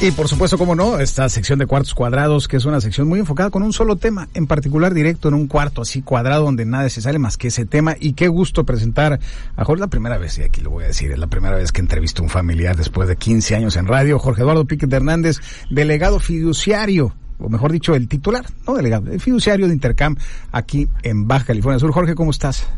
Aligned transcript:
Y 0.00 0.12
por 0.12 0.28
supuesto, 0.28 0.56
como 0.56 0.76
no, 0.76 1.00
esta 1.00 1.28
sección 1.28 1.58
de 1.58 1.66
cuartos 1.66 1.92
cuadrados, 1.92 2.46
que 2.46 2.56
es 2.56 2.64
una 2.64 2.80
sección 2.80 3.08
muy 3.08 3.18
enfocada 3.18 3.50
con 3.50 3.64
un 3.64 3.72
solo 3.72 3.96
tema, 3.96 4.28
en 4.32 4.46
particular 4.46 4.94
directo 4.94 5.26
en 5.26 5.34
un 5.34 5.48
cuarto 5.48 5.82
así 5.82 6.02
cuadrado 6.02 6.44
donde 6.44 6.64
nada 6.64 6.88
se 6.88 7.00
sale 7.00 7.18
más 7.18 7.36
que 7.36 7.48
ese 7.48 7.66
tema. 7.66 7.96
Y 7.98 8.12
qué 8.12 8.28
gusto 8.28 8.62
presentar 8.62 9.18
a 9.56 9.64
Jorge, 9.64 9.80
la 9.80 9.88
primera 9.88 10.16
vez, 10.16 10.38
y 10.38 10.44
aquí 10.44 10.60
lo 10.60 10.70
voy 10.70 10.84
a 10.84 10.86
decir, 10.86 11.10
es 11.10 11.18
la 11.18 11.26
primera 11.26 11.56
vez 11.56 11.72
que 11.72 11.80
entrevisto 11.80 12.22
a 12.22 12.26
un 12.26 12.30
familiar 12.30 12.76
después 12.76 13.08
de 13.08 13.16
15 13.16 13.56
años 13.56 13.74
en 13.74 13.86
radio, 13.86 14.20
Jorge 14.20 14.42
Eduardo 14.42 14.66
Piquet 14.66 14.92
Hernández, 14.92 15.38
delegado 15.68 16.20
fiduciario 16.20 17.16
o 17.40 17.48
mejor 17.48 17.72
dicho, 17.72 17.94
el 17.94 18.06
titular, 18.06 18.44
no 18.66 18.74
delegado, 18.74 19.10
el 19.10 19.20
fiduciario 19.20 19.66
de 19.66 19.74
Intercam 19.74 20.16
aquí 20.52 20.88
en 21.02 21.26
Baja 21.26 21.46
California 21.46 21.78
Sur. 21.78 21.92
Jorge, 21.92 22.14
¿cómo 22.14 22.30
estás? 22.30 22.68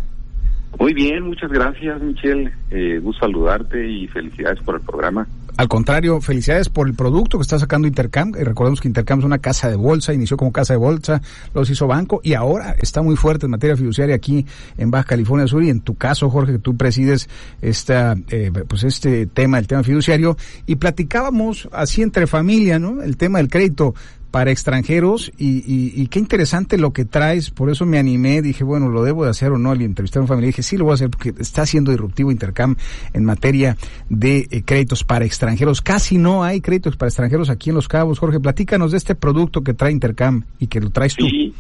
Muy 0.79 0.95
bien, 0.95 1.25
muchas 1.25 1.51
gracias, 1.51 2.01
Michelle. 2.01 2.53
Eh, 2.71 3.01
gusto 3.03 3.27
saludarte 3.27 3.87
y 3.87 4.07
felicidades 4.09 4.61
por 4.61 4.77
el 4.77 4.81
programa. 4.81 5.27
Al 5.57 5.69
contrario, 5.69 6.23
felicidades 6.23 6.71
por 6.71 6.89
el 6.89 6.95
producto 6.95 7.37
que 7.37 7.43
está 7.43 7.59
sacando 7.59 7.87
Intercam. 7.87 8.33
Eh, 8.35 8.45
recordemos 8.45 8.81
que 8.81 8.89
Intercam 8.89 9.19
es 9.19 9.27
una 9.27 9.39
casa 9.39 9.69
de 9.69 9.77
bolsa, 9.77 10.15
inició 10.15 10.39
como 10.39 10.53
casa 10.53 10.73
de 10.73 10.79
bolsa, 10.79 11.21
los 11.53 11.69
hizo 11.69 11.87
banco 11.87 12.21
y 12.23 12.33
ahora 12.33 12.77
está 12.81 13.03
muy 13.03 13.15
fuerte 13.17 13.45
en 13.45 13.51
materia 13.51 13.77
fiduciaria 13.77 14.15
aquí 14.15 14.47
en 14.79 14.91
Baja 14.91 15.05
California 15.05 15.47
Sur. 15.47 15.63
Y 15.63 15.69
en 15.69 15.81
tu 15.81 15.97
caso, 15.97 16.31
Jorge, 16.31 16.53
que 16.53 16.59
tú 16.61 16.79
presides 16.79 17.29
esta, 17.61 18.17
eh, 18.31 18.51
pues 18.67 18.85
este 18.85 19.27
tema, 19.27 19.59
el 19.59 19.67
tema 19.67 19.83
fiduciario, 19.83 20.37
y 20.67 20.77
platicábamos 20.77 21.69
así 21.73 22.01
entre 22.01 22.27
familia, 22.27 22.79
¿no? 22.79 23.03
El 23.03 23.19
tema 23.19 23.39
del 23.39 23.49
crédito 23.49 23.95
para 24.31 24.51
extranjeros 24.51 25.33
y, 25.39 25.65
y, 25.67 26.07
qué 26.07 26.19
interesante 26.19 26.79
lo 26.79 26.93
que 26.93 27.05
traes, 27.05 27.51
por 27.51 27.71
eso 27.71 27.87
me 27.87 27.99
animé, 27.99 28.43
dije, 28.43 28.65
bueno, 28.65 28.89
lo 28.89 29.03
debo 29.03 29.25
de 29.25 29.31
hacer 29.31 29.51
o 29.51 29.59
no, 29.59 29.71
al 29.71 29.83
entrevistar 29.83 30.21
a 30.21 30.23
una 30.23 30.29
familia, 30.29 30.49
dije, 30.49 30.63
sí, 30.63 30.77
lo 30.77 30.85
voy 30.85 30.93
a 30.93 30.95
hacer 30.95 31.11
porque 31.11 31.35
está 31.39 31.67
siendo 31.67 31.91
disruptivo 31.91 32.31
Intercam 32.31 32.77
en 33.13 33.25
materia 33.25 33.77
de 34.09 34.47
eh, 34.51 34.63
créditos 34.65 35.05
para 35.05 35.25
extranjeros. 35.25 35.81
Casi 35.81 36.19
no 36.19 36.45
hay 36.45 36.61
créditos 36.61 36.97
para 36.97 37.09
extranjeros 37.09 37.51
aquí 37.51 37.71
en 37.71 37.77
Los 37.77 37.89
Cabos. 37.89 38.19
Jorge, 38.19 38.41
platícanos 38.41 38.93
de 38.93 38.99
este 38.99 39.15
producto 39.15 39.63
que 39.63 39.75
trae 39.75 39.93
Intercam 39.93 40.45
y 40.59 40.69
que 40.69 40.81
lo 40.81 40.91
traes 40.91 41.17
tú. 41.17 41.27
Sí, 41.27 41.53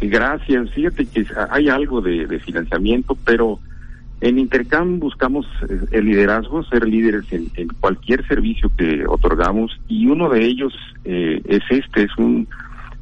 gracias. 0.00 0.70
Fíjate 0.70 1.06
que 1.06 1.26
hay 1.50 1.68
algo 1.68 2.00
de 2.00 2.40
financiamiento, 2.40 3.16
pero 3.24 3.60
en 4.20 4.38
Intercam 4.38 4.98
buscamos 4.98 5.46
eh, 5.68 5.80
el 5.92 6.04
liderazgo, 6.04 6.62
ser 6.64 6.86
líderes 6.86 7.24
en, 7.32 7.68
cualquier 7.80 8.26
servicio 8.26 8.70
que 8.76 9.06
otorgamos 9.06 9.80
y 9.88 10.06
uno 10.06 10.28
de 10.28 10.44
ellos 10.44 10.74
eh, 11.04 11.40
es 11.46 11.62
este, 11.70 12.02
es 12.02 12.16
un 12.18 12.46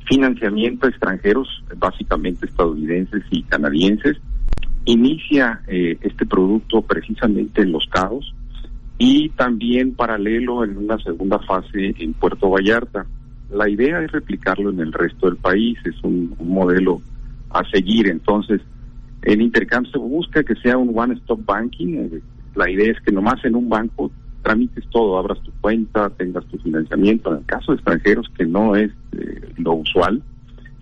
financiamiento 0.07 0.87
a 0.87 0.91
extranjeros, 0.91 1.63
básicamente 1.77 2.47
estadounidenses 2.47 3.25
y 3.31 3.43
canadienses. 3.43 4.17
Inicia 4.85 5.61
eh, 5.67 5.99
este 6.01 6.25
producto 6.25 6.83
precisamente 6.83 7.63
en 7.63 7.73
Los 7.73 7.87
Cabos 7.89 8.33
y 8.97 9.29
también 9.31 9.95
paralelo 9.95 10.65
en 10.65 10.77
una 10.77 10.99
segunda 10.99 11.39
fase 11.41 11.95
en 11.99 12.15
Puerto 12.15 12.49
Vallarta. 12.49 13.07
La 13.51 13.69
idea 13.69 14.03
es 14.03 14.13
replicarlo 14.13 14.71
en 14.71 14.81
el 14.81 14.93
resto 14.93 15.27
del 15.27 15.37
país, 15.37 15.79
es 15.85 16.03
un 16.03 16.35
modelo 16.41 17.03
a 17.51 17.65
seguir. 17.71 18.09
Entonces, 18.09 18.61
en 19.23 19.41
Intercam 19.41 19.85
se 19.87 19.99
busca 19.99 20.43
que 20.43 20.55
sea 20.57 20.79
un 20.79 20.97
one-stop 20.97 21.45
banking. 21.45 21.95
Eh, 21.95 22.21
la 22.55 22.71
idea 22.71 22.93
es 22.93 23.01
que 23.01 23.13
nomás 23.13 23.45
en 23.45 23.55
un 23.55 23.69
banco 23.69 24.11
tramites 24.43 24.85
todo, 24.91 25.19
abras 25.19 25.41
tu 25.43 25.53
cuenta, 25.61 26.11
tengas 26.11 26.45
tu 26.47 26.59
financiamiento. 26.59 27.31
En 27.31 27.39
el 27.39 27.45
caso 27.47 27.73
de 27.73 27.77
extranjeros, 27.77 28.29
que 28.37 28.47
no 28.47 28.77
es 28.77 28.91
eh, 29.13 29.53
lo 29.59 29.75
usual, 29.75 30.23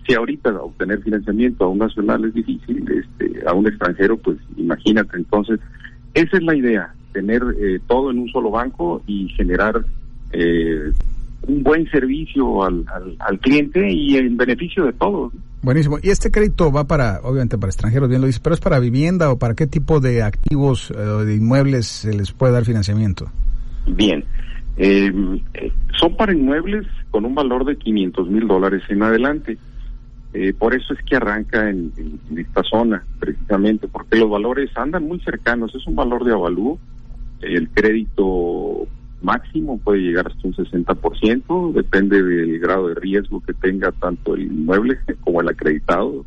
si 0.07 0.13
ahorita 0.13 0.51
obtener 0.61 1.01
financiamiento 1.01 1.65
a 1.65 1.69
un 1.69 1.79
nacional 1.79 2.23
es 2.25 2.33
difícil, 2.33 2.85
este, 2.89 3.45
a 3.45 3.53
un 3.53 3.67
extranjero, 3.67 4.17
pues 4.17 4.37
imagínate. 4.55 5.17
Entonces, 5.17 5.59
esa 6.13 6.37
es 6.37 6.43
la 6.43 6.55
idea, 6.55 6.93
tener 7.11 7.43
eh, 7.59 7.79
todo 7.87 8.11
en 8.11 8.19
un 8.19 8.29
solo 8.29 8.51
banco 8.51 9.01
y 9.05 9.27
generar 9.29 9.83
un 11.47 11.63
buen 11.63 11.89
servicio 11.89 12.63
al, 12.63 12.85
al, 13.19 13.39
cliente 13.39 13.89
y 13.89 14.17
en 14.17 14.37
beneficio 14.37 14.85
de 14.85 14.93
todos. 14.93 15.33
Buenísimo. 15.61 15.97
Y 16.01 16.09
este 16.09 16.29
crédito 16.29 16.71
va 16.71 16.85
para, 16.85 17.19
obviamente, 17.23 17.57
para 17.57 17.69
extranjeros, 17.69 18.09
bien 18.09 18.21
lo 18.21 18.27
dice, 18.27 18.39
pero 18.43 18.53
es 18.53 18.61
para 18.61 18.79
vivienda 18.79 19.31
o 19.31 19.39
para 19.39 19.55
qué 19.55 19.65
tipo 19.65 19.99
de 19.99 20.23
activos 20.23 20.91
eh, 20.91 20.99
o 20.99 21.25
de 21.25 21.35
inmuebles 21.35 21.87
se 21.87 22.13
les 22.13 22.31
puede 22.31 22.53
dar 22.53 22.65
financiamiento. 22.65 23.31
Bien. 23.87 24.23
Eh, 24.77 25.11
eh, 25.55 25.71
son 25.97 26.15
para 26.15 26.33
inmuebles 26.33 26.85
con 27.09 27.25
un 27.25 27.33
valor 27.33 27.65
de 27.65 27.77
500 27.77 28.29
mil 28.29 28.47
dólares 28.47 28.83
en 28.89 29.01
adelante. 29.01 29.57
por 30.59 30.75
eso 30.75 30.93
es 30.93 30.99
que 31.03 31.15
arranca 31.15 31.67
en, 31.69 31.91
esta 32.35 32.61
zona, 32.63 33.03
precisamente, 33.19 33.87
porque 33.87 34.17
los 34.17 34.29
valores 34.29 34.69
andan 34.75 35.07
muy 35.07 35.19
cercanos. 35.21 35.73
Es 35.73 35.87
un 35.87 35.95
valor 35.95 36.23
de 36.25 36.33
avalúo. 36.33 36.77
El 37.41 37.69
crédito 37.69 38.66
máximo 39.27 39.77
puede 39.77 39.99
llegar 39.99 40.27
hasta 40.27 40.47
un 40.47 40.53
60%, 40.53 41.73
depende 41.73 42.23
del 42.23 42.59
grado 42.59 42.87
de 42.87 42.95
riesgo 42.95 43.43
que 43.45 43.53
tenga 43.53 43.91
tanto 43.91 44.35
el 44.35 44.43
inmueble 44.43 44.97
como 45.19 45.41
el 45.41 45.49
acreditado. 45.49 46.25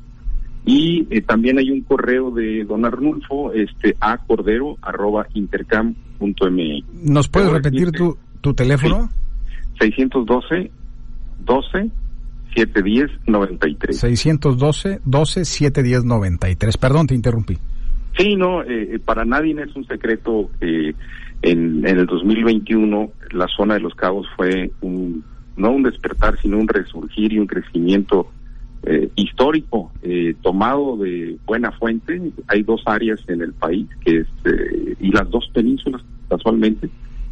y 0.64 1.06
eh, 1.10 1.22
también 1.22 1.58
hay 1.58 1.70
un 1.70 1.80
correo 1.82 2.30
de 2.30 2.64
don 2.64 2.84
Arnulfo, 2.84 3.52
este, 3.52 3.96
a 4.00 4.18
cordero 4.18 4.78
arroba 4.80 5.26
intercam 5.34 5.94
punto 6.18 6.48
¿Nos 7.02 7.28
puedes 7.28 7.50
repetir 7.50 7.90
tu, 7.90 8.16
tu 8.40 8.54
teléfono? 8.54 9.08
612 9.80 10.70
12 11.44 11.90
710 12.54 13.10
93. 13.26 13.98
612 13.98 15.00
12 15.04 15.44
710 15.44 16.04
93. 16.04 16.76
Perdón, 16.76 17.06
te 17.08 17.14
interrumpí. 17.14 17.58
Sí, 18.16 18.36
no, 18.36 18.62
eh, 18.62 19.00
para 19.04 19.24
nadie 19.24 19.56
es 19.60 19.74
un 19.74 19.86
secreto 19.86 20.50
que 20.60 20.94
en, 21.42 21.86
en 21.86 21.98
el 21.98 22.06
2021 22.06 23.10
la 23.32 23.48
zona 23.48 23.74
de 23.74 23.80
los 23.80 23.94
cabos 23.94 24.26
fue 24.36 24.70
un, 24.82 25.24
no 25.56 25.72
un 25.72 25.82
despertar, 25.82 26.38
sino 26.40 26.58
un 26.58 26.68
resurgir 26.68 27.32
y 27.32 27.38
un 27.38 27.46
crecimiento 27.46 28.30
eh, 28.84 29.10
histórico 29.14 29.92
eh, 30.02 30.34
tomado 30.42 30.96
de 30.96 31.38
buena 31.46 31.70
fuente. 31.72 32.20
Hay 32.48 32.62
dos 32.62 32.82
áreas 32.86 33.20
en 33.28 33.42
el 33.42 33.52
país 33.52 33.86
que 34.04 34.18
es 34.18 34.26
eh, 34.44 34.96
y 35.00 35.10
las 35.12 35.30
dos 35.30 35.48
penínsulas 35.52 36.02
casualmente 36.28 36.88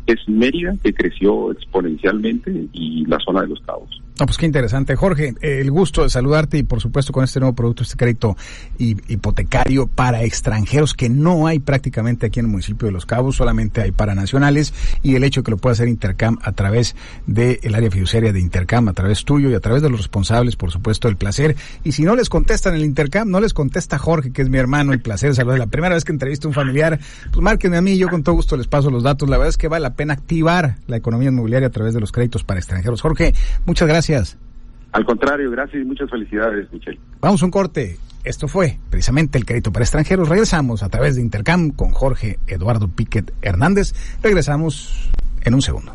es 0.07 0.29
Mérida 0.29 0.77
que 0.83 0.93
creció 0.93 1.53
exponencialmente 1.53 2.67
y 2.73 3.05
la 3.07 3.19
zona 3.19 3.43
de 3.43 3.49
los 3.49 3.61
Cabos. 3.61 4.01
No, 4.21 4.27
pues 4.27 4.37
qué 4.37 4.45
interesante. 4.45 4.97
Jorge, 4.97 5.35
el 5.41 5.71
gusto 5.71 6.03
de 6.03 6.11
saludarte 6.11 6.59
y 6.59 6.63
por 6.63 6.79
supuesto 6.79 7.11
con 7.11 7.25
este 7.25 7.41
nuevo 7.41 7.55
producto, 7.55 7.85
este 7.85 7.97
crédito 7.97 8.37
hipotecario 8.77 9.87
para 9.87 10.25
extranjeros 10.25 10.93
que 10.93 11.09
no 11.09 11.47
hay 11.47 11.59
prácticamente 11.59 12.27
aquí 12.27 12.39
en 12.39 12.45
el 12.45 12.53
municipio 12.53 12.85
de 12.85 12.93
Los 12.93 13.07
Cabos, 13.07 13.37
solamente 13.37 13.81
hay 13.81 13.93
para 13.93 14.15
nacionales 14.15 14.75
y 15.03 15.15
el 15.15 15.25
hecho 15.25 15.43
que 15.43 15.51
lo 15.51 15.57
pueda 15.57 15.73
hacer 15.73 15.89
Intercam 15.89 16.39
a 16.43 16.53
través 16.53 16.97
del 17.27 17.75
área 17.75 17.91
fiduciaria 17.91 18.31
de 18.31 18.41
Intercam, 18.41 18.89
a 18.89 18.93
través 18.93 19.25
tuyo 19.25 19.49
y 19.49 19.55
a 19.55 19.61
través 19.61 19.81
de 19.81 19.89
los 19.89 20.01
responsables, 20.01 20.55
por 20.55 20.71
supuesto, 20.71 21.09
el 21.09 21.17
placer. 21.17 21.57
Y 21.83 21.93
si 21.93 22.03
no 22.03 22.15
les 22.15 22.29
contestan 22.29 22.75
el 22.75 22.85
Intercam, 22.85 23.31
no 23.31 23.41
les 23.41 23.55
contesta 23.55 23.97
Jorge, 23.97 24.33
que 24.33 24.43
es 24.43 24.51
mi 24.51 24.59
hermano, 24.59 24.93
el 24.93 25.01
placer 25.01 25.35
saludar. 25.35 25.59
La 25.59 25.69
primera 25.69 25.95
vez 25.95 26.05
que 26.05 26.13
entrevisto 26.13 26.47
a 26.47 26.51
un 26.51 26.55
familiar, 26.55 27.01
pues 27.33 27.43
márquenme 27.43 27.79
a 27.79 27.81
mí, 27.81 27.97
yo 27.97 28.09
con 28.09 28.23
todo 28.23 28.35
gusto 28.35 28.59
les 28.59 28.67
paso 28.67 28.91
los 28.91 29.03
datos. 29.03 29.31
La 29.31 29.39
verdad 29.39 29.49
es 29.49 29.57
que 29.57 29.69
vale 29.69 29.83
la 29.83 29.95
pena 29.95 30.13
activar 30.13 30.77
la 30.89 30.99
economía 30.99 31.31
inmobiliaria 31.31 31.69
a 31.69 31.73
través 31.73 31.95
de 31.95 32.01
los 32.01 32.13
créditos 32.13 32.45
para 32.45 32.61
extranjeros. 32.61 33.01
Jorge, 33.01 33.33
muchas 33.65 33.89
gracias. 34.11 34.39
Al 34.93 35.05
contrario, 35.05 35.51
gracias 35.51 35.83
y 35.83 35.85
muchas 35.85 36.11
felicidades, 36.11 36.73
Michelle. 36.73 36.99
Vamos 37.21 37.43
a 37.43 37.45
un 37.45 37.51
corte. 37.51 37.97
Esto 38.25 38.49
fue 38.49 38.79
precisamente 38.91 39.39
el 39.39 39.47
crédito 39.47 39.73
para 39.73 39.85
extranjeros. 39.85 40.29
Regresamos 40.29 40.83
a 40.83 40.89
través 40.89 41.17
de 41.17 41.23
Intercam 41.23 41.71
con 41.71 41.91
Jorge 41.93 42.39
Eduardo 42.47 42.89
Piquet 42.89 43.33
Hernández. 43.41 43.95
Regresamos 44.23 45.11
en 45.43 45.55
un 45.55 45.63
segundo. 45.63 45.95